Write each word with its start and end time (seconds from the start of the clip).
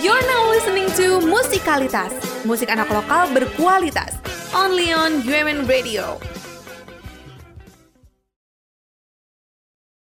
You're 0.00 0.24
now 0.24 0.48
listening 0.48 0.88
to 0.96 1.20
Musikalitas, 1.28 2.16
musik 2.48 2.72
anak 2.72 2.88
lokal 2.88 3.28
berkualitas. 3.36 4.16
Only 4.56 4.96
on 4.96 5.20
UMN 5.28 5.68
Radio. 5.68 6.16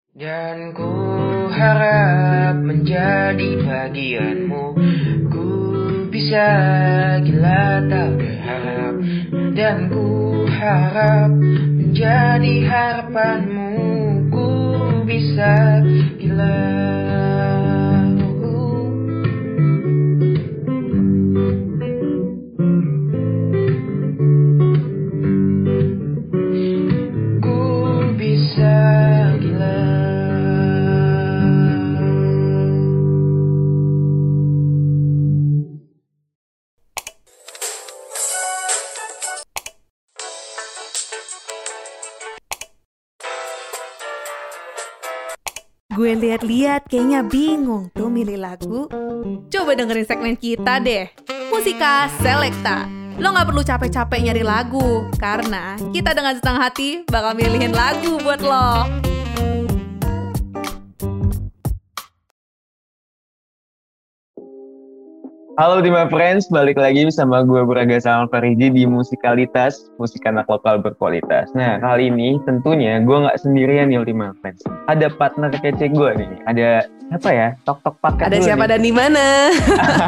Dan 0.10 0.74
ku 0.74 0.90
harap 1.54 2.58
menjadi 2.66 3.62
bagianmu 3.62 4.66
Ku 5.30 5.50
bisa 6.10 6.48
gila 7.22 7.86
tak 7.86 8.10
berharap 8.18 8.96
Dan 9.54 9.94
ku 9.94 10.06
harap 10.50 11.30
menjadi 11.78 12.56
harapanmu 12.66 13.70
Ku 14.34 14.50
bisa 15.06 15.86
gila 16.18 16.35
lihat-lihat 46.36 46.92
kayaknya 46.92 47.24
bingung 47.24 47.88
tuh 47.96 48.12
milih 48.12 48.36
lagu. 48.36 48.92
Coba 49.48 49.72
dengerin 49.72 50.04
segmen 50.04 50.36
kita 50.36 50.84
deh. 50.84 51.08
Musika 51.48 52.12
Selekta. 52.20 52.92
Lo 53.16 53.32
nggak 53.32 53.48
perlu 53.48 53.64
capek-capek 53.64 54.20
nyari 54.20 54.44
lagu, 54.44 55.08
karena 55.16 55.80
kita 55.96 56.12
dengan 56.12 56.36
senang 56.36 56.60
hati 56.60 57.08
bakal 57.08 57.32
milihin 57.40 57.72
lagu 57.72 58.20
buat 58.20 58.44
lo. 58.44 59.15
Halo 65.56 65.80
Dima 65.80 66.04
Friends, 66.12 66.52
balik 66.52 66.76
lagi 66.76 67.08
bersama 67.08 67.40
gue 67.48 67.64
Buraga 67.64 67.96
sama 68.04 68.28
Fariji 68.28 68.68
di 68.76 68.84
Musikalitas, 68.84 69.88
musik 69.96 70.28
anak 70.28 70.52
lokal 70.52 70.84
berkualitas. 70.84 71.48
Nah, 71.56 71.80
kali 71.80 72.12
ini 72.12 72.36
tentunya 72.44 73.00
gue 73.00 73.16
nggak 73.24 73.40
sendirian 73.40 73.88
nih 73.88 74.04
Ultima 74.04 74.36
Friends. 74.44 74.68
Ada 74.92 75.08
partner 75.16 75.56
kece 75.56 75.96
gue 75.96 76.12
nih, 76.12 76.28
ada 76.52 76.84
apa 77.16 77.30
ya, 77.32 77.48
tok-tok 77.64 77.96
paket 78.04 78.36
Ada 78.36 78.38
siapa 78.44 78.68
nih. 78.68 78.72
dan 78.76 78.82
di 78.84 78.92
mana? 78.92 79.26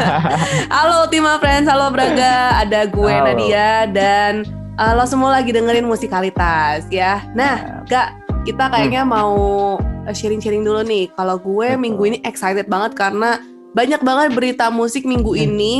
halo 0.75 1.07
Tima 1.07 1.39
Friends, 1.39 1.71
halo 1.71 1.95
Braga, 1.95 2.59
ada 2.59 2.83
gue 2.83 3.07
Halo. 3.07 3.31
Nadia 3.31 3.87
dan 3.87 4.43
uh, 4.75 4.99
lo 4.99 5.07
semua 5.07 5.31
lagi 5.31 5.55
dengerin 5.55 5.87
musikalitas 5.87 6.83
ya. 6.91 7.23
Nah, 7.31 7.87
Gak, 7.87 8.19
kita 8.43 8.67
kayaknya 8.67 9.07
mau 9.07 9.31
uh, 9.79 10.11
sharing-sharing 10.11 10.67
dulu 10.67 10.83
nih. 10.83 11.07
Kalau 11.15 11.39
gue 11.39 11.71
Betul. 11.71 11.79
minggu 11.79 12.03
ini 12.03 12.17
excited 12.27 12.67
banget 12.67 12.99
karena 12.99 13.39
banyak 13.77 14.01
banget 14.01 14.29
berita 14.33 14.65
musik 14.67 15.05
minggu 15.05 15.31
Hmm. 15.31 15.45
ini 15.45 15.73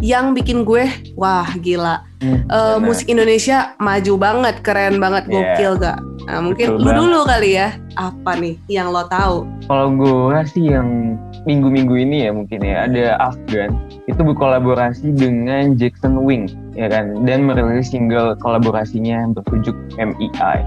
yang 0.00 0.32
bikin 0.32 0.64
gue 0.64 0.88
wah 1.14 1.46
gila. 1.54 2.00
Hmm, 2.18 2.46
Uh, 2.48 2.78
musik 2.78 3.06
Indonesia 3.06 3.74
maju 3.76 4.14
banget, 4.16 4.62
keren 4.62 4.96
banget, 4.96 5.26
Iya. 5.26 5.34
gokil 5.34 5.72
gak? 5.76 5.98
Nah, 6.22 6.38
mungkin 6.38 6.66
Betul 6.68 6.78
lu 6.78 6.86
banget. 6.86 6.98
dulu 7.02 7.20
kali 7.24 7.50
ya. 7.52 7.68
Apa 7.92 8.30
nih 8.36 8.54
yang 8.68 8.88
lo 8.88 9.04
tahu? 9.04 9.42
Kalau 9.66 9.86
gue 9.92 10.38
sih 10.48 10.64
yang 10.64 11.18
minggu-minggu 11.42 11.98
ini 11.98 12.16
ya 12.22 12.30
mungkin 12.30 12.62
ya 12.62 12.86
ada 12.86 13.18
Afgan 13.20 13.74
itu 14.06 14.22
berkolaborasi 14.22 15.10
dengan 15.12 15.74
Jackson 15.74 16.22
Wing 16.22 16.46
ya 16.72 16.86
kan 16.86 17.18
dan 17.20 17.42
merilis 17.42 17.90
single 17.90 18.38
kolaborasinya 18.38 19.34
bertajuk 19.34 19.74
MEI. 19.92 20.62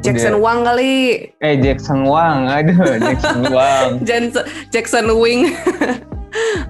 Jackson 0.00 0.38
Udah- 0.38 0.42
Wang 0.46 0.58
kali. 0.62 1.26
eh 1.36 1.54
Jackson 1.58 2.06
Wang, 2.06 2.46
aduh 2.46 2.78
Jackson 2.96 3.40
Wang. 3.50 3.90
Jackson 4.70 5.10
Wing. 5.12 5.50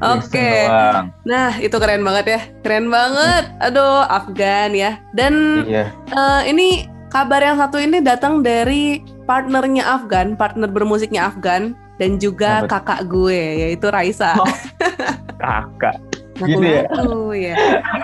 Oke. 0.00 0.50
Wang. 0.68 1.12
Nah, 1.24 1.56
itu 1.56 1.76
keren 1.76 2.04
banget 2.04 2.24
ya. 2.28 2.40
Keren 2.60 2.86
banget. 2.88 3.44
Aduh, 3.60 4.04
Afgan 4.04 4.76
ya. 4.76 5.00
Dan 5.12 5.64
Iya. 5.64 5.88
eh, 5.90 6.40
ini 6.48 6.84
kabar 7.08 7.40
yang 7.40 7.56
satu 7.56 7.78
ini 7.78 8.02
datang 8.02 8.42
dari 8.42 9.00
partnernya 9.24 9.86
Afgan, 9.86 10.36
partner 10.36 10.68
bermusiknya 10.68 11.30
Afgan 11.30 11.72
dan 11.96 12.18
juga 12.18 12.66
Apa 12.66 12.82
kakak 12.82 13.08
gue 13.08 13.40
yaitu 13.64 13.86
Raisa. 13.88 14.34
Oh, 14.36 14.44
Kakak. 15.42 15.96
gitu 16.34 16.66
ya? 16.66 16.82
Ya. 17.30 17.54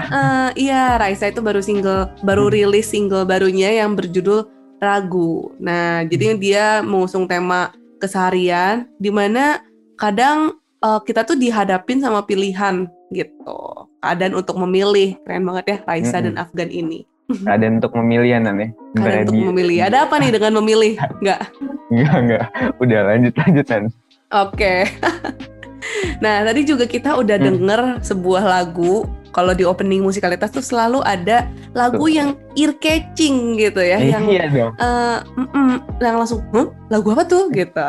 Eh, 0.07 0.49
iya, 0.71 0.95
Raisa 0.97 1.27
itu 1.27 1.43
baru 1.43 1.59
single, 1.59 2.15
baru 2.23 2.47
Hmm. 2.47 2.55
rilis 2.55 2.87
single 2.87 3.27
barunya 3.27 3.75
yang 3.75 3.99
berjudul 3.99 4.47
Ragu. 4.79 5.51
Nah, 5.59 6.07
jadi 6.07 6.33
Hmm. 6.33 6.41
dia 6.41 6.65
mengusung 6.81 7.27
tema 7.27 7.75
keseharian, 7.99 8.87
di 8.97 9.11
mana 9.11 9.61
kadang 9.99 10.60
eh, 10.81 11.01
kita 11.01 11.21
tuh 11.23 11.35
dihadapin 11.35 11.99
sama 11.99 12.23
pilihan 12.23 12.85
gitu. 13.11 13.59
Keadaan 13.99 14.35
untuk 14.35 14.57
memilih, 14.59 15.19
keren 15.23 15.45
banget 15.45 15.65
ya 15.67 15.77
Raisa 15.85 16.19
dan 16.19 16.33
Mm-mm. 16.33 16.43
Afgan 16.43 16.71
ini. 16.71 17.05
Keadaan 17.31 17.79
untuk 17.79 17.95
memilih 17.95 18.27
ya. 18.27 18.39
Keadaan 18.97 19.13
ya, 19.13 19.23
untuk 19.23 19.35
di- 19.35 19.47
memilih. 19.47 19.77
Ada 19.83 19.99
apa 20.05 20.15
nih 20.17 20.31
dengan 20.33 20.53
memilih? 20.57 20.93
Enggak. 21.21 21.41
Enggak, 21.89 22.17
enggak. 22.17 22.45
Udah 22.79 23.01
lanjut 23.05 23.35
lanjut 23.37 23.67
Nan. 23.67 23.85
Oke. 24.31 24.75
nah, 26.25 26.43
tadi 26.43 26.61
juga 26.63 26.85
kita 26.85 27.15
udah 27.15 27.37
Hmm. 27.37 27.47
denger 27.47 27.81
sebuah 28.01 28.43
lagu. 28.43 29.05
Kalau 29.31 29.55
di 29.55 29.63
opening 29.63 30.03
musikalitas 30.03 30.51
tuh 30.51 30.59
selalu 30.59 31.07
ada 31.07 31.47
lagu 31.71 32.03
Tuh. 32.03 32.11
yang 32.11 32.29
ear 32.59 32.75
catching 32.75 33.55
gitu 33.57 33.79
ya, 33.79 33.95
Eh, 33.97 34.11
yang 34.11 34.27
iya 34.27 34.51
dong. 34.51 34.75
eh, 34.75 35.19
mm-mm, 35.39 35.71
yang 36.03 36.19
langsung, 36.19 36.43
"Huh? 36.51 36.75
lagu 36.91 37.15
apa 37.15 37.23
tuh? 37.25 37.47
gitu. 37.49 37.87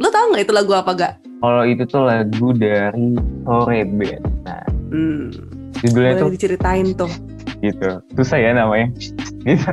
Lo 0.00 0.08
tau 0.08 0.32
nggak 0.32 0.42
itu 0.42 0.52
lagu 0.52 0.72
apa 0.72 0.90
gak? 0.92 1.12
Kalau 1.40 1.62
itu 1.62 1.84
tuh 1.84 2.02
lagu 2.02 2.52
dari 2.52 3.16
Sore 3.44 3.80
Band. 3.86 4.22
Nah, 4.42 4.64
Hmm, 4.90 5.30
judulnya 5.78 6.12
boleh 6.12 6.20
tuh 6.20 6.30
diceritain 6.34 6.86
tuh. 6.94 7.10
gitu. 7.60 8.00
Susah 8.16 8.36
ya 8.36 8.50
namanya. 8.50 8.88
Gitu. 9.44 9.70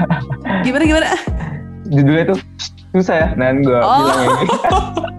Gimana 0.64 0.84
gimana? 0.84 1.06
Judulnya 1.84 2.24
tuh 2.28 2.38
susah 2.92 3.14
ya. 3.16 3.28
Nan 3.34 3.60
gua 3.60 3.78
Oh. 3.78 3.98
bilang 4.00 4.22
ini. 4.24 4.46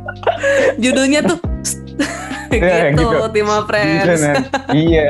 Judulnya 0.83 1.19
tuh 1.21 1.37
Ya, 2.55 2.95
gitu, 2.95 3.11
gitu. 3.11 3.17
Tima 3.29 3.59
Gitu, 3.59 3.67
Friends. 3.67 4.21
Nan. 4.21 4.35
Iya. 4.71 5.07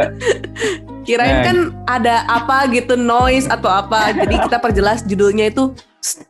Kirain 1.06 1.30
Nah. 1.32 1.44
kan 1.46 1.58
ada 1.86 2.16
apa 2.26 2.66
gitu 2.68 2.98
noise 2.98 3.46
atau 3.46 3.70
apa. 3.70 4.10
Jadi 4.12 4.42
kita 4.42 4.58
perjelas 4.58 5.06
judulnya 5.06 5.48
itu 5.48 5.70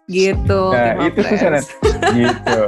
gitu. 0.05 0.61
Nah, 0.69 0.93
Tima 0.93 1.03
itu 1.07 1.19
susah 1.23 1.49
Nan. 1.49 1.63
Gitu. 2.13 2.61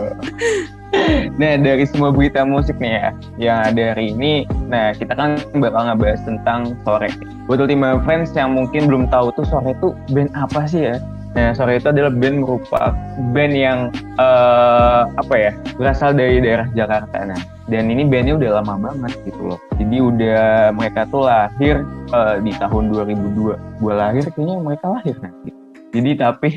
Nah, 1.38 1.60
dari 1.60 1.84
semua 1.84 2.16
berita 2.16 2.48
musik 2.48 2.80
nih 2.80 2.96
ya, 2.96 3.08
yang 3.38 3.58
ada 3.70 3.84
hari 3.94 4.16
ini, 4.16 4.48
nah 4.72 4.96
kita 4.96 5.14
kan 5.14 5.36
bakal 5.60 5.84
ngebahas 5.84 6.22
tentang 6.24 6.80
Sore. 6.88 7.12
Buat 7.46 7.68
Ultima 7.68 8.00
Friends 8.08 8.32
yang 8.34 8.56
mungkin 8.56 8.88
belum 8.88 9.12
tahu 9.12 9.36
tuh 9.36 9.46
Sore 9.46 9.76
itu 9.76 9.92
band 10.16 10.32
apa 10.34 10.64
sih 10.66 10.88
ya? 10.88 10.96
Nah, 11.36 11.54
Sore 11.54 11.78
itu 11.78 11.92
adalah 11.92 12.10
band 12.10 12.42
merupakan 12.42 12.96
band 13.36 13.54
yang 13.54 13.80
eh, 14.18 15.02
apa 15.06 15.36
ya, 15.36 15.52
berasal 15.76 16.16
dari 16.16 16.40
daerah 16.40 16.66
Jakarta. 16.72 17.36
Nah, 17.36 17.42
dan 17.68 17.92
ini 17.92 18.08
bandnya 18.08 18.40
udah 18.40 18.64
lama 18.64 18.90
banget 18.90 19.12
gitu 19.28 19.54
loh. 19.54 19.60
Jadi 19.76 19.98
udah 20.00 20.72
mereka 20.72 21.04
tuh 21.12 21.28
lahir 21.28 21.84
eh, 22.16 22.36
di 22.42 22.52
tahun 22.56 22.96
2002. 22.96 23.84
Gua 23.84 23.94
lahir 23.94 24.24
kayaknya 24.34 24.56
mereka 24.64 24.86
lahir 24.98 25.16
nanti. 25.20 25.52
Jadi 25.92 26.12
tapi 26.16 26.50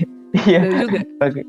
iya 0.47 0.61
juga. 0.63 0.99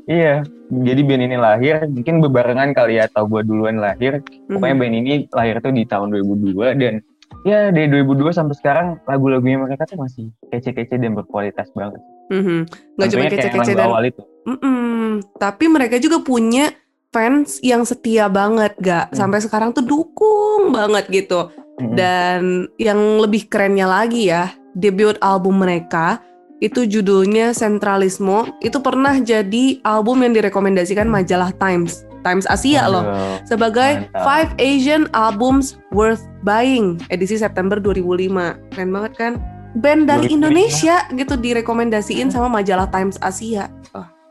Iya. 0.06 0.34
Jadi 0.72 1.00
band 1.04 1.22
ini 1.22 1.36
lahir, 1.36 1.84
mungkin 1.86 2.18
bebarengan 2.18 2.72
kali 2.72 2.96
ya, 2.96 3.06
atau 3.06 3.28
gue 3.28 3.44
duluan 3.44 3.76
lahir. 3.76 4.24
Pokoknya 4.48 4.74
Mhm. 4.74 4.82
band 4.82 4.94
ini 4.96 5.12
lahir 5.28 5.60
tuh 5.60 5.70
di 5.70 5.84
tahun 5.84 6.08
2002 6.10 6.72
dan 6.74 7.04
ya 7.44 7.68
dari 7.68 7.88
2002 7.88 8.32
sampai 8.32 8.54
sekarang 8.56 8.86
lagu-lagunya 9.04 9.58
mereka 9.58 9.84
tuh 9.84 10.00
masih 10.00 10.30
kece-kece 10.48 10.96
dan 10.96 11.12
berkualitas 11.12 11.68
banget. 11.72 12.00
Mhm. 12.28 12.58
Nggak 12.96 13.08
cuma 13.08 13.22
kece-kece 13.28 13.72
dan 13.72 13.86
awal 13.86 14.04
itu. 14.06 14.22
Mm-mm. 14.42 15.22
tapi 15.38 15.70
mereka 15.70 16.02
juga 16.02 16.18
punya 16.18 16.74
fans 17.14 17.62
yang 17.62 17.86
setia 17.86 18.26
banget 18.26 18.74
gak 18.80 19.12
Hmm. 19.12 19.14
sampai 19.14 19.38
sekarang 19.38 19.70
tuh 19.70 19.86
dukung 19.86 20.74
banget 20.74 21.06
gitu 21.12 21.46
Mm-mm. 21.78 21.94
dan 21.94 22.40
yang 22.74 22.98
lebih 23.22 23.46
kerennya 23.46 23.86
lagi 23.86 24.32
ya 24.32 24.50
debut 24.72 25.14
album 25.22 25.62
mereka 25.62 26.18
itu 26.62 26.86
judulnya 26.86 27.50
Sentralismo 27.50 28.46
itu 28.60 28.78
pernah 28.78 29.18
jadi 29.18 29.82
album 29.82 30.22
yang 30.22 30.30
direkomendasikan 30.32 31.10
majalah 31.10 31.50
Times 31.52 32.06
Times 32.22 32.46
Asia 32.46 32.86
loh 32.86 33.02
Aduh, 33.02 33.42
sebagai 33.44 34.06
mantap. 34.06 34.22
Five 34.22 34.50
Asian 34.56 35.10
Albums 35.10 35.74
Worth 35.90 36.22
Buying 36.40 37.02
edisi 37.10 37.34
September 37.34 37.76
2005 37.76 38.30
keren 38.70 38.90
banget 38.90 39.12
kan 39.18 39.32
band 39.74 40.06
dari 40.06 40.30
2005. 40.30 40.36
Indonesia 40.38 40.96
gitu 41.10 41.34
direkomendasiin 41.34 42.30
sama 42.30 42.46
majalah 42.48 42.86
Times 42.86 43.18
Asia 43.18 43.66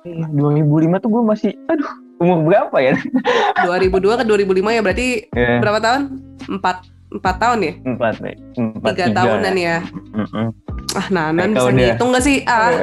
2005 0.01 0.65
tuh 0.97 1.09
gue 1.09 1.21
masih, 1.21 1.51
aduh, 1.67 1.85
umur 2.17 2.41
berapa 2.41 2.73
ya? 2.81 2.93
2002 3.69 4.01
ke 4.17 4.23
2005 4.25 4.49
ya 4.71 4.81
berarti 4.81 5.07
Ya, 5.29 5.61
berapa 5.61 5.77
tahun? 5.77 6.01
Empat 6.49 6.75
empat 7.11 7.35
tahun 7.37 7.59
ya? 7.61 7.73
Empat 7.85 8.13
deh. 8.17 8.33
Empat 8.57 8.93
Tiga 8.95 9.05
tahunan 9.13 9.53
ya. 9.53 9.77
Mm-mm. 10.15 10.47
Ah, 10.91 11.07
Nanan 11.07 11.53
bisa 11.53 11.65
udah- 11.65 11.75
ngitung 11.75 12.09
gak 12.11 12.23
sih? 12.23 12.37
Ah, 12.43 12.71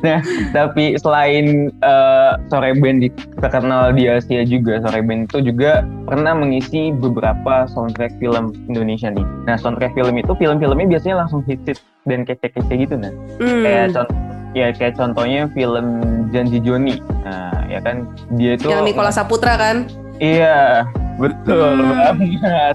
nah, 0.00 0.20
tapi 0.50 0.96
selain 0.96 1.46
eh, 1.72 2.32
Sore 2.46 2.72
Band 2.74 2.98
di, 3.00 3.08
terkenal 3.38 3.92
di 3.92 4.04
Asia 4.04 4.44
juga, 4.44 4.80
Sore 4.80 5.00
Band 5.00 5.28
itu 5.28 5.40
juga 5.44 5.80
pernah 6.04 6.32
mengisi 6.32 6.90
beberapa 6.90 7.64
soundtrack 7.66 8.16
film 8.16 8.52
Indonesia 8.66 9.08
nih. 9.08 9.24
Nah, 9.44 9.56
soundtrack 9.56 9.92
film 9.92 10.14
itu 10.14 10.32
film-filmnya 10.34 10.86
biasanya 10.88 11.16
langsung 11.22 11.40
hits 11.44 11.80
dan 12.04 12.24
kece-kece 12.24 12.74
gitu 12.78 12.94
nah. 12.96 13.12
hmm. 13.36 13.62
Kayak 13.64 13.86
contoh 13.92 14.16
ya 14.52 14.72
kayak 14.72 14.94
contohnya 14.96 15.40
film 15.52 15.86
Janji 16.28 16.58
Joni. 16.58 16.96
Nah, 17.22 17.64
ya 17.66 17.80
kan 17.80 18.04
dia 18.34 18.56
itu 18.56 18.68
yang 18.68 18.84
Nikola 18.84 19.08
Saputra 19.08 19.56
kan? 19.56 19.84
Iya, 20.18 20.84
betul 21.16 21.78
Hmm. 21.78 21.94
banget. 22.18 22.74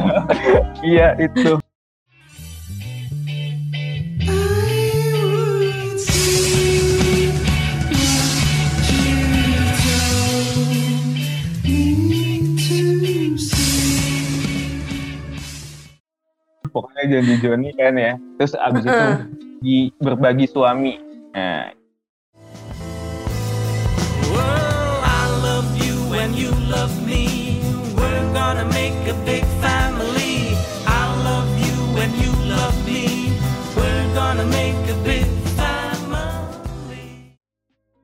iya, 0.84 1.14
itu. 1.16 1.56
Pokoknya 16.76 17.04
janji 17.08 17.34
Joni 17.40 17.72
kan 17.72 17.96
ya. 17.96 18.20
Terus 18.36 18.52
abis 18.60 18.84
itu 18.84 19.08
di 19.64 19.88
berbagi 19.96 20.44
suami. 20.44 21.00
Nah, 21.32 21.72
Well, 24.28 25.00
I 25.00 25.24
love 25.40 25.72
you 25.80 25.96
and 26.20 26.36
you 26.36 26.52
love 26.68 26.92
me. 27.00 27.64
We're 27.96 28.28
gonna 28.36 28.68
make 28.76 28.92
a 29.08 29.16
big 29.24 29.48
family. 29.64 30.52
I 30.84 31.02
love 31.24 31.48
you 31.56 31.76
and 31.96 32.12
you 32.20 32.32
love 32.44 32.76
me. 32.84 33.32
We're 33.72 34.08
gonna 34.12 34.44
make 34.52 34.76
a 34.92 34.96
big 35.00 35.24
family. 35.56 37.32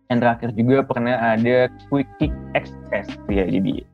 yang 0.08 0.20
terakhir 0.20 0.52
juga 0.56 0.84
pernah 0.84 1.16
ada 1.16 1.68
Quick 1.92 2.08
Kick 2.20 2.32
Express 2.56 3.08
ya 3.32 3.44
jadi 3.48 3.84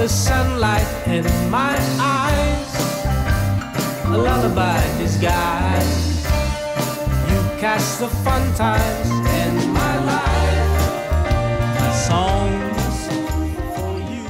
the 0.00 0.08
sunlight 0.08 0.88
in 1.12 1.20
my 1.52 1.76
eyes? 2.00 2.72
A 4.08 4.16
lullaby 4.16 4.80
disguise. 4.96 6.24
You 7.28 7.36
catch 7.60 7.84
the 8.00 8.08
fun 8.24 8.40
times 8.56 9.12
in 9.12 9.52
my 9.76 9.94
life. 10.08 10.72
Songs 11.92 13.12
for 13.76 13.92
you. 14.08 14.24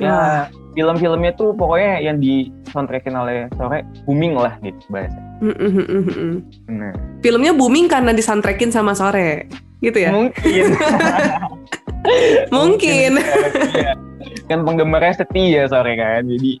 ya 0.00 0.48
film-filmnya 0.72 1.36
tuh 1.36 1.52
pokoknya 1.52 2.00
yang 2.00 2.16
di 2.16 2.48
soundtrackin 2.72 3.12
oleh 3.12 3.52
sore 3.60 3.84
booming 4.08 4.32
lah 4.32 4.56
gitu 4.64 4.80
bahasa. 4.88 5.20
Hmm, 5.44 5.52
hmm. 5.60 6.34
Nah, 6.72 6.96
Filmnya 7.20 7.52
booming 7.52 7.84
karena 7.84 8.16
disoundtrackin 8.16 8.72
sama 8.72 8.96
sore, 8.96 9.44
gitu 9.84 10.08
ya? 10.08 10.08
mungkin 10.08 10.72
Mungkin. 12.56 13.20
Iya. 13.20 14.11
Kan 14.46 14.62
penggemarnya 14.62 15.24
setia 15.24 15.66
sore 15.66 15.94
kan 15.96 16.24
jadi 16.26 16.58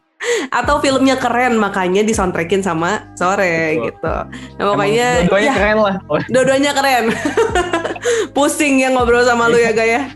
Atau 0.54 0.78
filmnya 0.78 1.18
keren 1.18 1.58
makanya 1.58 2.06
disoundtrackin 2.06 2.62
sama 2.62 3.10
sore 3.18 3.74
Betul. 3.74 3.84
gitu. 3.90 4.14
Nah, 4.54 4.64
pokoknya 4.70 5.06
emang 5.18 5.26
dua-duanya 5.26 5.42
ya, 5.42 5.54
keren 5.58 5.78
lah 5.82 5.94
dua-duanya 6.30 6.70
keren. 6.78 7.04
Pusing 8.38 8.86
ya 8.86 8.94
ngobrol 8.94 9.26
sama 9.26 9.50
lu 9.50 9.58
ya 9.58 9.74
Gaya. 9.74 10.14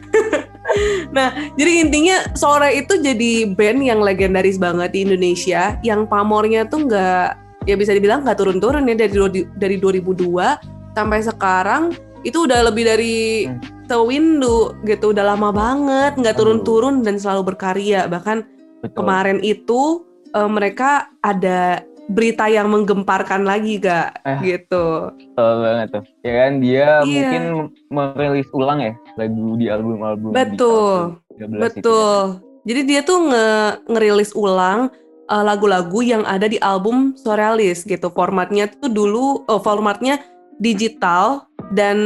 nah, 1.10 1.34
jadi 1.58 1.82
intinya 1.82 2.16
sore 2.38 2.78
itu 2.78 3.02
jadi 3.02 3.50
band 3.50 3.82
yang 3.82 3.98
legendaris 3.98 4.62
banget 4.62 4.94
di 4.94 5.02
Indonesia, 5.10 5.74
yang 5.82 6.06
pamornya 6.06 6.70
tuh 6.70 6.86
nggak 6.86 7.28
ya 7.66 7.74
bisa 7.74 7.90
dibilang 7.90 8.22
nggak 8.22 8.38
turun-turun 8.38 8.86
ya 8.86 8.94
dari 8.94 9.10
dua- 9.10 9.50
dari 9.58 9.76
2002 9.82 10.94
sampai 10.94 11.18
sekarang 11.18 11.82
itu 12.22 12.46
udah 12.46 12.62
lebih 12.70 12.86
dari 12.86 13.16
Hmm. 13.50 13.58
Sewindu 13.86 14.74
gitu, 14.84 15.10
udah 15.14 15.34
lama 15.34 15.50
banget 15.50 16.18
nggak 16.18 16.36
turun-turun 16.36 17.02
dan 17.06 17.16
selalu 17.16 17.54
berkarya. 17.54 18.06
Bahkan 18.06 18.38
betul. 18.82 18.96
kemarin 18.98 19.38
itu 19.40 20.04
eh, 20.34 20.50
mereka 20.50 21.10
ada 21.22 21.80
berita 22.06 22.46
yang 22.46 22.70
menggemparkan 22.70 23.42
lagi 23.42 23.82
gak 23.82 24.22
Eh. 24.22 24.38
gitu. 24.54 25.10
Betul 25.10 25.52
banget 25.58 25.88
tuh 25.90 26.04
ya 26.22 26.32
kan 26.38 26.52
dia 26.62 26.86
Iya. 27.02 27.02
mungkin 27.02 27.44
merilis 27.90 28.48
ulang 28.54 28.78
ya 28.78 28.92
lagu 29.18 29.58
di 29.58 29.66
album-album 29.66 30.30
di 30.30 30.34
Betul. 30.38 31.18
2013 31.34 31.50
itu. 31.50 31.58
Betul. 31.66 32.18
Jadi 32.66 32.80
dia 32.82 33.00
tuh 33.02 33.18
nge 33.26 33.46
ngerilis 33.90 34.32
ulang 34.38 34.80
eh, 35.26 35.42
lagu-lagu 35.42 35.98
yang 36.02 36.22
ada 36.22 36.46
di 36.46 36.62
album 36.62 37.18
Surrealist 37.18 37.90
gitu. 37.90 38.06
Formatnya 38.14 38.70
tuh 38.70 38.86
dulu 38.86 39.42
oh, 39.42 39.58
formatnya 39.58 40.22
digital 40.62 41.45
dan 41.74 41.96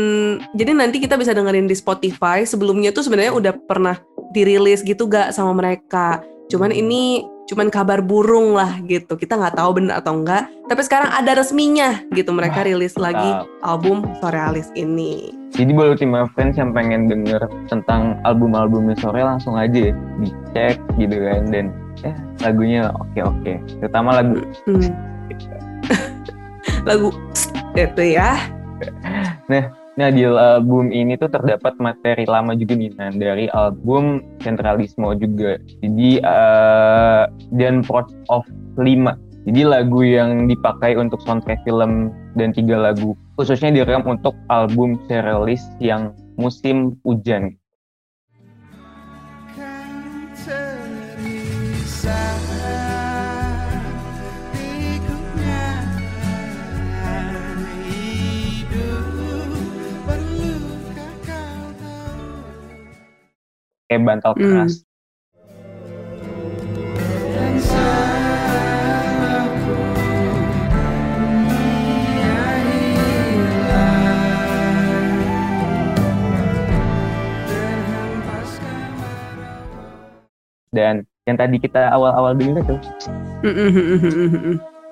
jadi 0.57 0.73
nanti 0.73 1.03
kita 1.03 1.21
bisa 1.21 1.37
dengerin 1.37 1.69
di 1.69 1.77
Spotify. 1.77 2.47
Sebelumnya 2.47 2.95
tuh 2.95 3.05
sebenarnya 3.05 3.33
udah 3.35 3.53
pernah 3.69 3.97
dirilis 4.33 4.81
gitu 4.81 5.11
gak 5.11 5.35
sama 5.37 5.53
mereka. 5.53 6.23
Cuman 6.49 6.73
ini 6.73 7.27
cuman 7.51 7.67
kabar 7.67 7.99
burung 7.99 8.55
lah 8.55 8.79
gitu. 8.87 9.19
Kita 9.19 9.35
nggak 9.35 9.59
tahu 9.59 9.83
bener 9.83 9.99
atau 9.99 10.15
enggak. 10.23 10.47
Tapi 10.71 10.83
sekarang 10.87 11.11
ada 11.11 11.35
resminya 11.35 11.99
gitu. 12.15 12.31
Mereka 12.31 12.63
rilis 12.63 12.95
lagi 12.95 13.43
album 13.61 14.07
Surrealist 14.23 14.71
ini. 14.79 15.35
Jadi 15.51 15.75
buat 15.75 15.99
Ultima 15.99 16.31
Friends 16.31 16.55
yang 16.63 16.71
pengen 16.71 17.11
denger 17.11 17.43
tentang 17.67 18.23
album-albumnya 18.23 18.95
sore 19.03 19.19
langsung 19.27 19.59
aja 19.59 19.91
ya, 19.91 19.95
dicek 20.23 20.79
gitu 20.95 21.17
kan 21.19 21.43
dan 21.51 21.67
ya 22.07 22.15
lagunya 22.47 22.95
oke-oke. 22.95 23.59
Terutama 23.83 24.23
lagu 24.23 24.47
Hmm. 24.71 24.95
lagu 26.89 27.11
itu 27.75 28.03
ya. 28.15 28.39
Nah 29.99 30.09
di 30.15 30.23
album 30.25 30.95
ini 30.95 31.19
tuh 31.19 31.29
terdapat 31.29 31.77
materi 31.83 32.25
lama 32.25 32.55
juga 32.55 32.79
nih 32.79 32.95
nah, 32.97 33.11
dari 33.13 33.51
album 33.53 34.23
Centralismo 34.41 35.13
juga. 35.19 35.59
Jadi 35.83 36.23
eh, 36.23 37.23
dan 37.59 37.83
Port 37.85 38.09
of 38.31 38.47
5. 38.79 38.87
Jadi 39.51 39.61
lagu 39.67 40.01
yang 40.05 40.47
dipakai 40.47 40.95
untuk 40.95 41.19
soundtrack 41.25 41.65
film 41.67 42.15
dan 42.39 42.55
tiga 42.55 42.79
lagu 42.79 43.19
khususnya 43.41 43.73
direkam 43.73 44.05
untuk 44.05 44.37
album 44.53 45.01
serialis 45.09 45.65
yang 45.81 46.13
musim 46.37 46.97
hujan. 47.09 47.57
Kayak 63.91 64.07
bantal 64.07 64.39
Hmm. 64.39 64.43
keras. 64.47 64.87
Dan 80.71 81.03
yang 81.27 81.35
tadi 81.35 81.59
kita 81.59 81.91
awal-awal 81.91 82.39
dengar 82.39 82.63
tuh. 82.63 82.79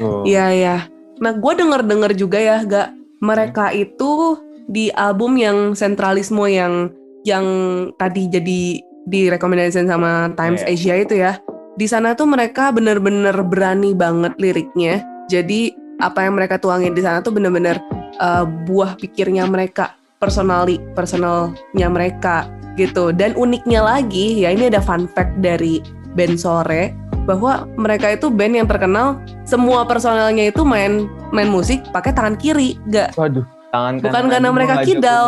tuh. 0.03 0.27
Iya 0.27 0.47
ya. 0.51 0.77
Nah 1.23 1.39
gue 1.39 1.53
denger 1.55 1.87
denger 1.87 2.13
juga 2.19 2.39
ya 2.43 2.67
gak 2.67 2.91
mereka 3.23 3.71
itu 3.71 4.43
di 4.67 4.91
album 4.91 5.39
yang 5.39 5.79
sentralisme 5.79 6.43
yang 6.51 6.91
yang 7.23 7.47
tadi 7.95 8.27
jadi 8.27 8.83
direkomendasikan 9.09 9.89
sama 9.89 10.33
Times 10.37 10.63
Iya. 10.65 10.69
Asia 10.73 10.95
itu 11.01 11.15
ya. 11.19 11.33
Di 11.79 11.87
sana 11.87 12.15
tuh 12.15 12.27
mereka 12.27 12.71
bener-bener 12.71 13.35
berani 13.47 13.95
banget 13.95 14.35
liriknya. 14.37 15.03
Jadi 15.29 15.73
apa 15.99 16.27
yang 16.27 16.39
mereka 16.39 16.59
tuangin 16.61 16.95
di 16.95 17.03
sana 17.03 17.25
tuh 17.25 17.35
bener-bener 17.35 17.79
uh, 18.23 18.47
buah 18.47 18.95
pikirnya 18.99 19.47
mereka, 19.47 19.95
personally, 20.23 20.79
personalnya 20.95 21.89
mereka 21.91 22.47
gitu. 22.79 23.11
Dan 23.11 23.35
uniknya 23.35 23.83
lagi 23.83 24.43
ya 24.43 24.55
ini 24.55 24.71
ada 24.71 24.83
fun 24.83 25.11
fact 25.11 25.39
dari 25.43 25.83
band 26.15 26.39
sore 26.39 26.95
bahwa 27.29 27.69
mereka 27.77 28.17
itu 28.17 28.33
band 28.33 28.57
yang 28.57 28.69
terkenal 28.71 29.21
semua 29.45 29.85
personelnya 29.85 30.49
itu 30.49 30.65
main 30.65 31.05
main 31.31 31.51
musik 31.53 31.85
pakai 31.93 32.17
tangan 32.17 32.41
kiri, 32.41 32.81
gak 32.89 33.13
Waduh, 33.21 33.45
tangan 33.79 33.95
Bukan 34.03 34.11
kanan 34.11 34.31
karena 34.35 34.49
mereka 34.51 34.75
kidal. 34.83 35.25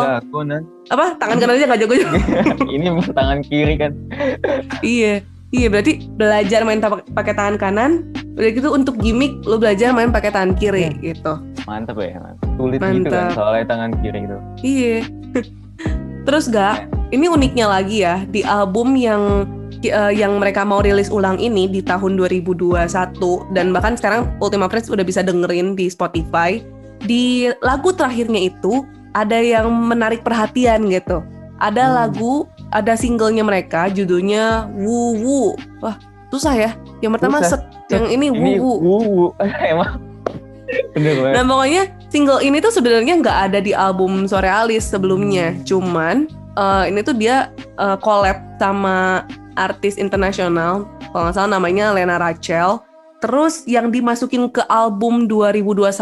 apa 0.91 1.05
tangan 1.15 1.37
kanan 1.39 1.55
aja 1.55 1.65
gak 1.71 1.79
jago-jago. 1.87 2.17
Ini 2.75 2.85
tangan 3.15 3.39
kiri 3.47 3.75
kan. 3.79 3.91
iya, 4.83 5.23
iya 5.55 5.67
berarti 5.71 6.03
belajar 6.19 6.67
main 6.67 6.83
pakai 7.15 7.31
tangan 7.31 7.55
kanan, 7.55 7.91
udah 8.35 8.51
gitu 8.51 8.69
untuk 8.75 8.99
gimmick 8.99 9.31
lo 9.47 9.55
belajar 9.55 9.95
main 9.95 10.11
pakai 10.11 10.35
tangan 10.35 10.51
kiri 10.59 10.91
gitu. 10.99 11.39
Mantap 11.63 11.95
ya, 12.03 12.19
mantap. 12.19 12.47
Sulit 12.59 12.79
gitu 12.83 13.07
kan 13.07 13.31
soalnya 13.31 13.65
tangan 13.71 13.91
kiri 14.03 14.19
itu. 14.27 14.37
Iya. 14.59 14.97
Terus 16.27 16.51
gak 16.51 16.91
ini 17.15 17.31
uniknya 17.31 17.65
lagi 17.71 18.03
ya 18.03 18.23
di 18.27 18.43
album 18.43 18.99
yang 18.99 19.47
eh, 19.83 20.13
yang 20.13 20.37
mereka 20.37 20.67
mau 20.67 20.83
rilis 20.83 21.07
ulang 21.07 21.39
ini 21.39 21.71
di 21.71 21.79
tahun 21.79 22.19
2021 22.19 22.77
dan 23.55 23.71
bahkan 23.71 23.95
sekarang 23.95 24.27
Ultima 24.43 24.67
Friends 24.67 24.91
udah 24.91 25.07
bisa 25.07 25.23
dengerin 25.23 25.79
di 25.79 25.87
Spotify. 25.87 26.59
Di 27.01 27.49
lagu 27.59 27.91
terakhirnya 27.91 28.37
itu 28.39 28.85
ada 29.11 29.37
yang 29.37 29.67
menarik 29.69 30.23
perhatian 30.23 30.87
gitu. 30.87 31.21
Ada 31.61 31.83
Hmm. 31.89 31.93
lagu, 31.93 32.33
ada 32.73 32.97
singlenya 32.97 33.45
mereka 33.45 33.85
judulnya 33.91 34.65
Wu 34.73 35.17
Wu. 35.21 35.41
Wah, 35.83 35.97
susah 36.33 36.53
ya. 36.57 36.71
Yang 37.01 37.19
pertama 37.19 37.37
Susah. 37.41 37.61
set, 37.61 37.61
yang 37.91 38.05
ini 38.09 38.27
Wu 38.33 38.37
Ini 38.41 38.51
Wu. 38.57 38.71
wuwu. 38.81 39.25
Emang. 39.73 40.01
Nah 40.95 41.43
pokoknya 41.43 41.83
single 42.07 42.39
ini 42.39 42.63
tuh 42.63 42.71
sebenarnya 42.71 43.19
nggak 43.19 43.37
ada 43.51 43.59
di 43.59 43.75
album 43.75 44.23
Sorealis 44.23 44.87
sebelumnya, 44.87 45.51
cuman 45.67 46.31
eh, 46.55 46.83
ini 46.87 47.03
tuh 47.03 47.11
dia 47.11 47.51
eh, 47.75 47.97
collab 47.99 48.39
sama 48.55 49.27
artis 49.59 49.99
internasional, 49.99 50.87
kalau 51.11 51.27
nggak 51.27 51.35
salah 51.35 51.59
namanya 51.59 51.91
Lena 51.91 52.15
Rachel. 52.15 52.79
Terus 53.21 53.67
yang 53.69 53.91
dimasukin 53.93 54.49
ke 54.49 54.65
album 54.65 55.29
2021 55.29 55.93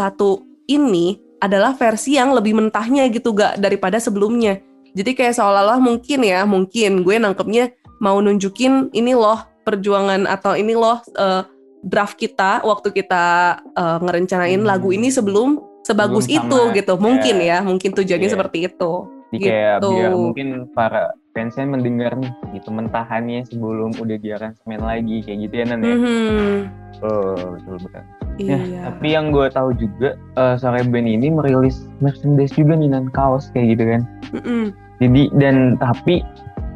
ini 0.70 1.18
adalah 1.40 1.74
versi 1.74 2.14
yang 2.14 2.30
lebih 2.30 2.54
mentahnya 2.54 3.10
gitu 3.10 3.34
gak 3.34 3.58
daripada 3.58 3.98
sebelumnya. 3.98 4.60
Jadi 4.92 5.14
kayak 5.14 5.34
seolah-olah 5.34 5.78
mungkin 5.78 6.20
ya, 6.22 6.42
mungkin 6.44 7.02
gue 7.02 7.16
nangkepnya 7.16 7.74
mau 7.98 8.18
nunjukin 8.18 8.90
ini 8.92 9.12
loh 9.12 9.38
perjuangan 9.62 10.24
atau 10.24 10.54
ini 10.54 10.72
loh 10.74 10.98
eh, 11.14 11.42
draft 11.82 12.16
kita 12.16 12.60
waktu 12.62 12.92
kita 12.92 13.24
eh, 13.72 13.98
ngerencanain 14.00 14.60
Hmm. 14.60 14.68
lagu 14.68 14.90
ini 14.90 15.08
sebelum 15.08 15.58
sebagus 15.80 16.28
Sebelum 16.28 16.38
itu 16.44 16.60
sama, 16.60 16.76
gitu. 16.76 16.94
Mungkin 16.96 17.36
ya. 17.40 17.58
ya, 17.58 17.58
mungkin 17.64 17.90
tujuannya 17.92 18.28
Iya. 18.28 18.34
seperti 18.36 18.58
itu. 18.68 18.92
Jadi 19.30 19.38
kayak 19.46 19.76
Gitu. 19.78 19.90
biar 19.94 20.10
mungkin 20.12 20.48
para 20.74 21.02
fansnya 21.30 21.62
mendengar 21.64 22.18
nih 22.18 22.32
gitu 22.52 22.68
mentahannya 22.68 23.46
sebelum 23.46 23.94
udah 23.94 24.18
diaransemen 24.18 24.82
lagi 24.82 25.22
kayak 25.22 25.38
gitu 25.46 25.54
ya 25.54 25.64
Nan 25.70 25.80
ya. 25.80 25.94
Mhm. 25.94 26.56
Oh, 27.00 27.38
betul 27.54 27.74
betul. 27.80 28.02
Iya. 28.40 28.56
Ya, 28.56 28.80
tapi 28.88 29.06
yang 29.12 29.30
gue 29.30 29.46
tahu 29.52 29.76
juga 29.76 30.16
eh, 30.16 30.54
sore 30.56 30.80
band 30.88 31.08
ini 31.08 31.28
merilis 31.28 31.86
merchandise 32.00 32.56
juga 32.56 32.74
nih 32.80 32.88
nan 32.88 33.12
kaos 33.12 33.52
kayak 33.52 33.76
gitu 33.76 33.84
kan. 33.84 34.00
Mm-mm. 34.32 34.64
Jadi 35.00 35.22
dan 35.36 35.76
tapi 35.76 36.24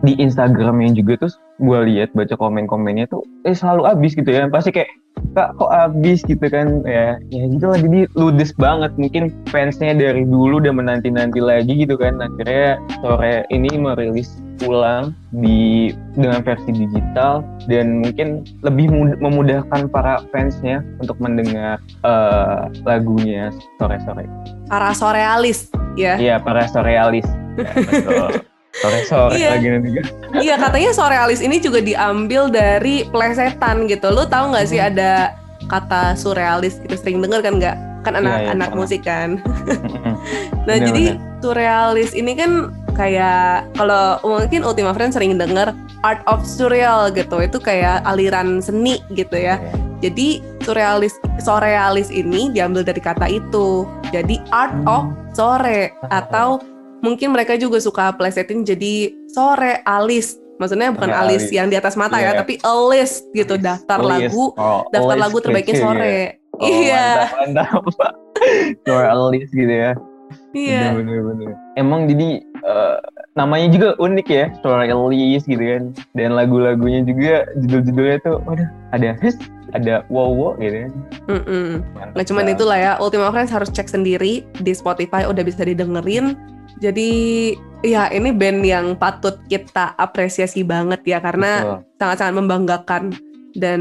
di 0.04 0.12
Instagramnya 0.20 1.00
juga 1.00 1.24
tuh 1.24 1.32
gue 1.64 1.78
lihat 1.88 2.12
baca 2.12 2.36
komen-komennya 2.36 3.08
tuh 3.08 3.24
eh 3.48 3.56
selalu 3.56 3.88
habis 3.88 4.12
gitu 4.12 4.28
ya. 4.28 4.44
Pasti 4.52 4.76
kayak 4.76 4.92
kak 5.34 5.56
kok 5.58 5.70
habis 5.70 6.22
gitu 6.26 6.46
kan 6.46 6.82
ya 6.86 7.18
ya 7.30 7.44
gitu 7.50 7.66
lah 7.70 7.78
jadi 7.78 8.06
ludes 8.18 8.50
banget 8.54 8.92
mungkin 8.98 9.30
fansnya 9.50 9.94
dari 9.94 10.26
dulu 10.26 10.62
udah 10.62 10.74
menanti-nanti 10.74 11.38
lagi 11.42 11.86
gitu 11.86 11.98
kan 11.98 12.18
akhirnya 12.22 12.78
sore 13.02 13.46
ini 13.50 13.70
merilis 13.74 14.43
ulang 14.62 15.10
di 15.32 15.90
dengan 16.12 16.40
versi 16.40 16.70
digital 16.70 17.42
dan 17.64 18.00
mungkin 18.00 18.28
lebih 18.60 18.86
mud- 18.88 19.18
memudahkan 19.18 19.88
para 19.88 20.22
fansnya 20.28 20.80
untuk 20.98 21.18
mendengar 21.18 21.76
eh, 22.00 22.58
lagunya 22.82 23.50
sore-sore 23.76 24.24
Para 24.64 24.90
sorealis 24.92 25.68
ya. 25.94 26.14
iya 26.14 26.36
para 26.38 26.64
sorealis 26.64 27.26
ya, 27.54 27.70
betul 27.74 28.30
sore-sore 28.82 29.34
Iya. 29.34 29.50
lagi 29.52 29.66
nanti 29.68 29.88
Iya 30.36 30.54
katanya 30.56 30.90
sorealis 30.92 31.38
ini 31.38 31.58
juga 31.58 31.78
diambil 31.78 32.46
dari 32.46 33.06
plesetan 33.06 33.86
gitu. 33.86 34.10
Lu 34.10 34.22
tahu 34.24 34.50
nggak 34.50 34.66
sih 34.66 34.78
Hmm. 34.78 34.90
ada 34.90 35.12
kata 35.64 36.14
surrealis 36.14 36.78
gitu 36.78 36.94
sering 36.94 37.18
denger 37.18 37.38
kan 37.40 37.54
nggak? 37.56 37.76
Kan 38.02 38.12
Iya, 38.12 38.18
iya, 38.18 38.28
anak-anak 38.50 38.68
pernah. 38.68 38.80
musik 38.80 39.00
kan. 39.00 39.38
Mm-mm. 39.64 40.14
Nah 40.60 40.74
Bener, 40.74 40.84
jadi 40.84 41.04
bener. 41.08 41.38
surrealis 41.38 42.10
ini 42.12 42.32
kan 42.34 42.50
kayak 42.94 43.68
kalau 43.74 44.16
mungkin 44.22 44.62
Ultima 44.62 44.94
Friends 44.94 45.14
sering 45.14 45.36
denger 45.36 45.70
art 46.00 46.22
of 46.24 46.42
surreal 46.42 47.10
gitu. 47.10 47.38
Itu 47.38 47.58
kayak 47.58 48.06
aliran 48.06 48.58
seni 48.58 49.02
gitu 49.12 49.34
ya. 49.34 49.58
Jadi 50.00 50.40
surrealis 50.62 51.14
surrealis 51.40 52.08
ini 52.08 52.48
diambil 52.50 52.82
dari 52.82 53.00
kata 53.00 53.26
itu. 53.26 53.84
Jadi 54.10 54.38
art 54.48 54.74
of 54.86 55.10
sore 55.34 55.90
atau 56.08 56.62
mungkin 57.02 57.34
mereka 57.34 57.58
juga 57.58 57.82
suka 57.82 58.14
plesetin 58.14 58.62
jadi 58.62 59.12
sore 59.28 59.82
alis. 59.84 60.38
Maksudnya 60.54 60.94
bukan 60.94 61.10
Ya, 61.10 61.18
alis 61.18 61.50
alis. 61.50 61.50
yang 61.50 61.66
di 61.66 61.74
atas 61.74 61.98
mata 61.98 62.14
ya, 62.16 62.30
Iya. 62.30 62.46
tapi 62.46 62.62
a 62.62 62.74
list 62.86 63.26
gitu 63.34 63.58
daftar 63.58 63.98
List. 63.98 64.30
lagu 64.30 64.44
Oh, 64.54 64.86
daftar 64.94 65.16
lagu 65.18 65.42
terbaiknya 65.42 65.74
sore. 65.76 66.14
ya. 66.14 66.26
Oh, 66.54 66.68
iya, 66.70 67.06
mantap 67.34 67.82
mantap 67.82 68.14
sore 68.86 69.10
list 69.34 69.50
gitu 69.50 69.74
ya 69.74 69.98
iya. 70.54 70.94
bener 70.94 71.02
bener 71.02 71.20
bener. 71.26 71.50
emang 71.74 72.06
jadi 72.06 72.46
eh, 72.64 72.96
namanya 73.36 73.68
juga 73.70 73.88
unik 74.00 74.26
ya 74.28 74.46
sore 74.64 74.88
list 74.88 75.46
gitu 75.46 75.62
kan. 75.62 75.92
Dan 76.16 76.34
lagu-lagunya 76.34 77.04
juga 77.04 77.46
judul-judulnya 77.60 78.18
tuh 78.24 78.36
waduh 78.48 78.68
ada 78.96 79.14
his 79.20 79.36
ada 79.74 80.06
wow 80.08 80.30
wow 80.30 80.52
gitu 80.58 80.88
kan. 80.88 80.92
Mm-mm. 81.28 81.82
Mantap 81.92 82.14
Nah 82.16 82.24
cuman 82.24 82.44
itulah 82.50 82.78
ya 82.78 82.92
Ultima 83.02 83.28
Friends 83.34 83.52
harus 83.52 83.68
cek 83.68 83.90
sendiri 83.90 84.46
di 84.62 84.72
Spotify 84.72 85.26
udah 85.26 85.42
bisa 85.42 85.66
didengerin. 85.66 86.38
Jadi 86.82 87.10
ya 87.86 88.10
ini 88.10 88.34
band 88.34 88.66
yang 88.66 88.96
patut 88.98 89.38
kita 89.46 89.94
apresiasi 90.00 90.64
banget 90.66 91.04
ya 91.06 91.18
karena 91.22 91.82
sangat-sangat 92.00 92.34
membanggakan 92.34 93.14
dan 93.54 93.80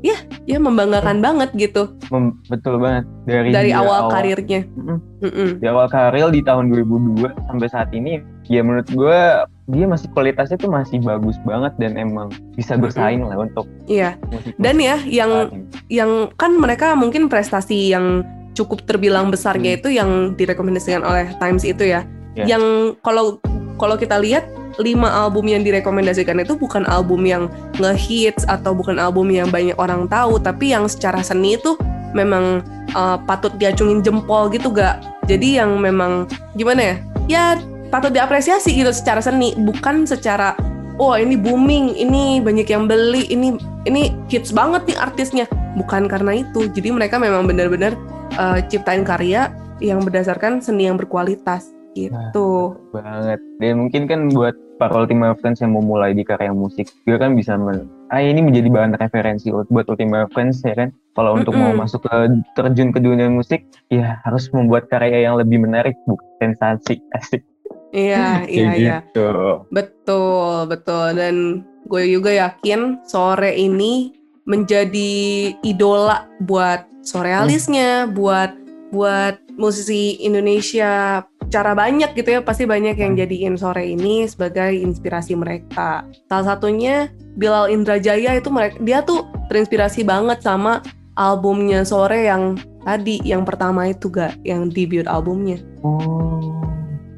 ya 0.00 0.14
ya 0.44 0.58
membanggakan 0.58 1.18
banget 1.18 1.50
gitu 1.52 1.90
Mem- 2.08 2.38
betul 2.46 2.78
banget 2.78 3.04
dari 3.24 3.50
dari 3.50 3.70
dia 3.70 3.82
awal 3.82 4.06
karirnya. 4.08 4.62
Mm-mm. 4.72 4.98
Mm-mm. 5.20 5.48
di 5.58 5.66
awal 5.66 5.86
karir 5.86 6.30
di 6.30 6.40
tahun 6.40 6.70
2002 6.70 7.26
sampai 7.46 7.68
saat 7.68 7.90
ini 7.90 8.18
ya 8.44 8.62
menurut 8.62 8.86
gue 8.86 9.18
dia 9.68 9.86
masih 9.86 10.06
kualitasnya 10.10 10.56
tuh 10.56 10.70
masih 10.70 10.98
bagus 10.98 11.34
banget 11.42 11.74
dan 11.78 11.94
emang 11.94 12.30
bisa 12.54 12.74
bersaing 12.74 13.22
lah 13.22 13.38
untuk 13.38 13.66
Iya. 13.84 14.18
musik 14.28 14.54
Dan 14.56 14.78
ya 14.78 14.98
yang 15.02 15.50
yang 15.88 16.10
kan 16.34 16.54
mereka 16.54 16.94
mungkin 16.94 17.26
prestasi 17.26 17.90
yang 17.90 18.22
cukup 18.52 18.84
terbilang 18.84 19.30
besarnya 19.30 19.74
Hmm. 19.74 19.78
itu 19.78 19.88
yang 19.90 20.10
direkomendasikan 20.34 21.00
oleh 21.00 21.30
Times 21.38 21.64
itu 21.64 21.88
ya. 21.88 22.04
Ya. 22.34 22.44
Yang 22.48 22.64
kalau 23.00 23.40
kalau 23.82 23.98
kita 23.98 24.22
lihat 24.22 24.46
lima 24.78 25.10
album 25.10 25.50
yang 25.50 25.66
direkomendasikan 25.66 26.38
itu 26.38 26.54
bukan 26.54 26.86
album 26.86 27.26
yang 27.26 27.50
ngehits 27.82 28.46
atau 28.46 28.70
bukan 28.70 29.02
album 29.02 29.34
yang 29.34 29.50
banyak 29.50 29.74
orang 29.74 30.06
tahu, 30.06 30.38
tapi 30.38 30.70
yang 30.70 30.86
secara 30.86 31.18
seni 31.20 31.58
itu 31.58 31.74
memang 32.14 32.62
uh, 32.94 33.18
patut 33.26 33.50
diacungin 33.58 33.98
jempol 34.00 34.46
gitu 34.54 34.70
gak? 34.70 35.02
Jadi 35.26 35.58
yang 35.58 35.82
memang 35.82 36.30
gimana 36.54 36.80
ya? 36.80 36.96
Ya 37.26 37.44
patut 37.90 38.14
diapresiasi 38.14 38.70
gitu 38.70 38.94
secara 38.94 39.18
seni, 39.18 39.58
bukan 39.58 40.06
secara 40.06 40.54
oh 41.02 41.18
ini 41.18 41.34
booming, 41.34 41.98
ini 41.98 42.38
banyak 42.38 42.70
yang 42.70 42.86
beli, 42.86 43.26
ini 43.34 43.58
ini 43.84 44.14
hits 44.30 44.54
banget 44.54 44.86
nih 44.86 44.98
artisnya. 45.02 45.44
Bukan 45.74 46.06
karena 46.06 46.38
itu. 46.44 46.68
Jadi 46.68 46.92
mereka 46.92 47.16
memang 47.16 47.48
benar-benar 47.48 47.98
uh, 48.38 48.62
ciptain 48.70 49.02
karya 49.02 49.50
yang 49.82 50.04
berdasarkan 50.04 50.62
seni 50.62 50.86
yang 50.86 50.94
berkualitas 50.94 51.81
gitu. 51.94 52.76
banget 52.90 53.40
dan 53.60 53.74
mungkin 53.78 54.02
kan 54.08 54.20
buat 54.32 54.56
para 54.80 54.92
Ultima 54.98 55.36
Friends 55.38 55.62
yang 55.62 55.76
mau 55.76 55.84
mulai 55.84 56.16
di 56.16 56.26
karya 56.26 56.50
musik 56.50 56.90
juga 57.06 57.28
kan 57.28 57.38
bisa 57.38 57.54
men 57.54 57.86
ah 58.10 58.20
ini 58.20 58.42
menjadi 58.42 58.68
bahan 58.68 58.98
referensi 58.98 59.52
buat 59.52 59.86
Ultima 59.86 60.26
Friends 60.32 60.64
ya 60.66 60.74
kan 60.74 60.90
kalau 61.14 61.36
untuk 61.36 61.54
mau 61.54 61.70
Mm-mm. 61.70 61.84
masuk 61.84 62.02
ke 62.08 62.16
terjun 62.56 62.90
ke 62.90 62.98
dunia 62.98 63.28
musik 63.28 63.62
ya 63.92 64.18
harus 64.24 64.48
membuat 64.50 64.88
karya 64.88 65.28
yang 65.28 65.36
lebih 65.36 65.60
menarik 65.60 65.94
bukan 66.08 66.26
sensasi 66.40 66.98
asik 67.16 67.44
Iya, 67.92 68.42
iya, 68.48 68.70
iya. 68.74 68.96
gitu. 69.04 69.68
Betul, 69.68 70.66
betul. 70.66 71.06
Dan 71.14 71.36
gue 71.86 72.02
juga 72.08 72.32
yakin 72.32 73.04
sore 73.04 73.52
ini 73.52 74.16
menjadi 74.48 75.12
idola 75.62 76.26
buat 76.42 76.88
sorealisnya, 77.04 78.10
buat 78.10 78.56
buat 78.92 79.40
musisi 79.56 80.20
Indonesia 80.20 81.24
cara 81.52 81.76
banyak 81.76 82.16
gitu 82.16 82.32
ya 82.32 82.40
pasti 82.40 82.64
banyak 82.64 82.96
yang 82.96 83.12
jadiin 83.12 83.60
sore 83.60 83.92
ini 83.92 84.24
sebagai 84.24 84.72
inspirasi 84.72 85.36
mereka. 85.36 86.08
Salah 86.26 86.56
satunya 86.56 87.12
Bilal 87.36 87.68
Indrajaya 87.68 88.40
itu 88.40 88.48
mereka 88.48 88.80
dia 88.80 89.04
tuh 89.04 89.28
terinspirasi 89.52 90.02
banget 90.08 90.40
sama 90.40 90.80
albumnya 91.16 91.84
sore 91.84 92.24
yang 92.24 92.56
tadi 92.82 93.20
yang 93.22 93.44
pertama 93.44 93.88
itu 93.88 94.10
gak 94.10 94.34
yang 94.42 94.72
debut 94.72 95.06
albumnya 95.06 95.60
oh 95.86 96.40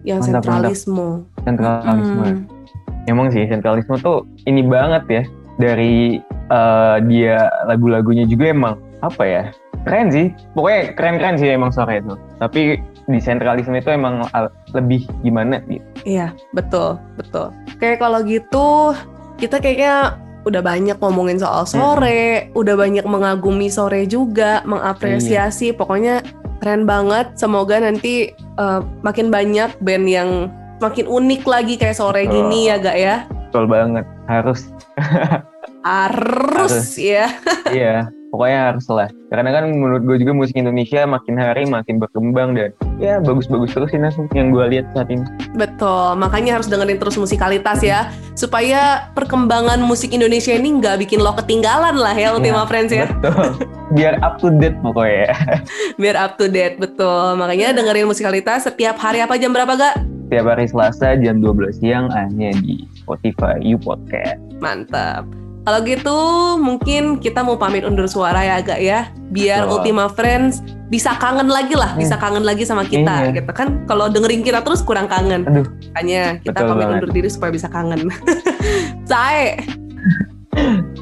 yang 0.05 0.21
Mantap, 0.21 0.45
mantap. 0.45 0.75
sentralisme. 0.77 1.09
sentralisme 1.47 2.25
Mm. 2.25 3.09
emang 3.09 3.29
sih 3.33 3.45
sentralisme 3.49 3.97
tuh 4.01 4.29
ini 4.45 4.61
banget 4.65 5.05
ya 5.09 5.23
dari 5.57 6.21
eh, 6.51 6.97
dia 7.09 7.49
lagu-lagunya 7.65 8.29
juga 8.29 8.53
emang 8.53 8.75
apa 9.01 9.23
ya 9.25 9.43
keren 9.85 10.09
sih 10.09 10.27
pokoknya 10.57 10.97
keren-keren 10.97 11.37
sih 11.37 11.49
emang 11.53 11.71
sore 11.71 12.01
itu 12.01 12.17
tapi 12.41 12.81
di 13.05 13.21
sentralisme 13.21 13.77
itu 13.77 13.93
emang 13.93 14.25
lebih 14.73 15.05
gimana 15.21 15.61
gitu 15.69 15.85
Iya, 16.05 16.37
betul, 16.53 17.01
betul. 17.17 17.49
Kayak 17.81 18.05
kalau 18.05 18.21
gitu, 18.29 18.93
kita 19.41 19.57
kayaknya 19.57 20.21
udah 20.45 20.61
banyak 20.61 20.97
ngomongin 21.01 21.41
soal 21.41 21.65
sore, 21.65 22.53
udah 22.53 22.77
banyak 22.77 23.09
mengagumi 23.09 23.73
sore 23.73 24.05
juga, 24.05 24.61
mengapresiasi. 24.69 25.73
Pokoknya 25.73 26.21
keren 26.61 26.85
banget. 26.85 27.33
Semoga 27.41 27.81
nanti 27.81 28.37
eh, 28.37 28.81
makin 29.01 29.33
banyak 29.33 29.73
band 29.81 30.07
yang 30.09 30.31
semakin 30.77 31.09
unik 31.09 31.43
lagi 31.49 31.75
kayak 31.81 31.97
sore 31.97 32.29
Betul. 32.29 32.53
gini 32.53 32.69
ya 32.69 32.77
gak 32.77 32.99
ya? 33.01 33.17
Betul 33.49 33.65
banget. 33.65 34.05
Harus. 34.29 34.69
Harus, 35.85 36.53
Harus. 36.53 36.97
ya. 37.01 37.33
iya. 37.73 38.13
Pokoknya 38.35 38.75
harus 38.75 38.91
lah. 38.91 39.07
Karena 39.31 39.55
kan 39.55 39.71
menurut 39.71 40.03
gue 40.03 40.19
juga 40.19 40.35
musik 40.35 40.59
Indonesia 40.59 41.07
makin 41.07 41.39
hari 41.39 41.71
makin 41.71 42.03
berkembang 42.03 42.59
dan 42.59 42.75
ya 42.99 43.23
bagus-bagus 43.23 43.71
terus 43.71 43.95
sih 43.95 44.01
Nas 44.03 44.19
yang 44.35 44.51
gue 44.51 44.75
lihat 44.75 44.91
saat 44.91 45.07
ini. 45.07 45.23
Betul, 45.55 46.19
makanya 46.19 46.59
harus 46.59 46.67
dengerin 46.67 46.99
terus 46.99 47.15
musikalitas 47.15 47.79
ya 47.87 48.11
supaya 48.35 49.07
perkembangan 49.15 49.79
musik 49.87 50.11
Indonesia 50.11 50.51
ini 50.51 50.83
nggak 50.83 51.07
bikin 51.07 51.23
lo 51.23 51.31
ketinggalan 51.39 51.95
lah 51.95 52.11
ya 52.11 52.35
Ultima 52.35 52.67
Iya, 52.67 52.71
Friends 52.75 52.91
ya. 52.91 53.07
Betul. 53.07 53.71
Biar 53.95 54.19
up 54.27 54.43
to 54.43 54.51
date 54.51 54.83
pokoknya. 54.83 55.31
Biar 56.03 56.17
up 56.19 56.35
to 56.35 56.51
date, 56.51 56.83
betul. 56.83 57.39
Makanya 57.39 57.71
dengerin 57.71 58.11
musikalitas 58.11 58.67
setiap 58.67 58.99
hari 58.99 59.23
apa 59.23 59.39
jam 59.39 59.55
berapa 59.55 59.79
gak? 59.79 60.03
Tiap 60.35 60.43
hari 60.51 60.67
Selasa 60.67 61.15
jam 61.23 61.39
12 61.39 61.79
siang 61.79 62.11
hanya 62.11 62.51
di 62.59 62.83
Spotify 62.99 63.63
You 63.63 63.79
Podcast. 63.79 64.43
Mantap. 64.59 65.44
Kalau 65.65 65.81
gitu 65.81 66.17
mungkin 66.61 67.17
kita 67.17 67.41
mau 67.41 67.57
pamit 67.57 67.83
undur 67.83 68.05
suara 68.05 68.37
ya 68.39 68.61
agak 68.61 68.79
ya, 68.79 69.09
biar 69.33 69.65
Betul. 69.65 69.73
Ultima 69.81 70.05
Friends 70.07 70.61
bisa 70.87 71.17
kangen 71.17 71.49
lagi 71.49 71.73
lah, 71.73 71.97
bisa 71.97 72.15
kangen 72.15 72.45
lagi 72.45 72.69
sama 72.69 72.85
kita 72.85 73.33
Iya. 73.33 73.41
gitu 73.41 73.49
kan. 73.49 73.81
Kalau 73.89 74.13
dengerin 74.13 74.45
kita 74.45 74.61
terus 74.61 74.85
kurang 74.85 75.09
kangen. 75.09 75.49
Aduh. 75.49 75.65
Makanya 75.91 76.37
kita 76.39 76.53
Betul 76.55 76.69
pamit 76.69 76.85
banget. 76.85 76.97
undur 77.01 77.11
diri 77.11 77.29
supaya 77.33 77.51
bisa 77.51 77.67
kangen. 77.67 78.13
Sae. 79.11 79.57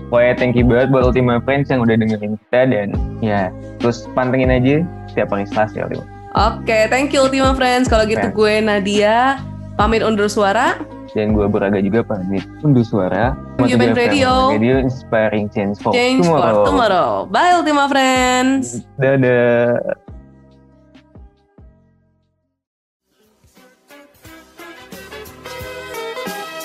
Pokoknya 0.06 0.34
thank 0.36 0.54
you 0.54 0.64
banget 0.64 0.88
buat 0.88 1.04
Ultima 1.04 1.42
Friends 1.42 1.66
yang 1.66 1.82
udah 1.82 1.96
dengerin 1.96 2.38
kita 2.38 2.60
dan 2.68 2.88
ya 3.18 3.48
terus 3.80 4.06
pantengin 4.12 4.48
aja 4.48 4.84
setiap 5.08 5.32
hari 5.32 5.44
Selasa 5.44 5.74
ya 5.74 5.84
Ultima. 5.84 6.06
Oke, 6.32 6.78
thank 6.86 7.10
you 7.10 7.20
Ultima 7.20 7.52
Friends. 7.52 7.90
Kalau 7.90 8.06
gitu 8.06 8.24
Oke. 8.24 8.32
gue 8.32 8.54
Nadia 8.62 9.42
pamit 9.74 10.00
undur 10.00 10.30
suara. 10.30 10.78
Dan 11.12 11.36
gue 11.36 11.44
Beraga 11.44 11.76
juga 11.76 12.00
pamit 12.00 12.40
undur 12.64 12.80
suara. 12.80 13.36
Human 13.60 13.92
Radio. 13.92 14.48
Radio 14.48 14.80
Inspiring 14.80 15.52
Change 15.52 15.76
for 15.76 15.92
Change 15.92 16.24
Tomorrow. 16.24 16.64
for 16.64 16.72
tomorrow. 16.72 17.08
Bye 17.28 17.52
Ultima 17.52 17.84
Friends. 17.84 18.80
Dadah. 18.96 19.76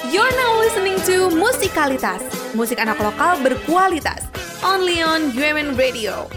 You're 0.08 0.32
now 0.40 0.52
listening 0.64 0.98
to 1.04 1.28
Musikalitas, 1.36 2.24
musik 2.56 2.80
anak 2.80 2.96
lokal 2.98 3.44
berkualitas, 3.44 4.24
only 4.64 5.04
on 5.04 5.36
UMN 5.36 5.76
Radio. 5.76 6.32